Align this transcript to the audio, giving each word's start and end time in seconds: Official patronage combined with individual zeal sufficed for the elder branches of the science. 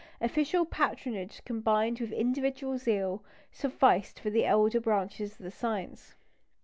Official 0.19 0.65
patronage 0.65 1.45
combined 1.45 1.99
with 1.99 2.11
individual 2.11 2.79
zeal 2.79 3.23
sufficed 3.51 4.19
for 4.19 4.31
the 4.31 4.45
elder 4.47 4.79
branches 4.81 5.33
of 5.33 5.37
the 5.43 5.51
science. 5.51 6.15